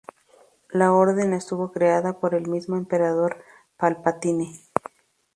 La 0.71 0.93
orden 0.93 1.31
estuvo 1.33 1.71
creada 1.71 2.19
por 2.19 2.33
el 2.33 2.47
mismo 2.47 2.75
Emperador 2.75 3.43
Palpatine. 3.77 4.51